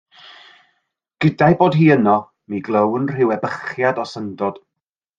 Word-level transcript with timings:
Gyda'i 1.25 1.59
bod 1.59 1.77
hi 1.81 1.87
yno, 1.97 2.17
mi 2.55 2.65
glywn 2.71 3.09
rhyw 3.15 3.37
ebychiad 3.39 4.05
o 4.07 4.11
syndod. 4.17 4.63